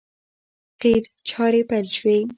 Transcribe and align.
قیر 0.81 1.03
چارې 1.29 1.61
پیل 1.69 1.85
شوې! 1.97 2.17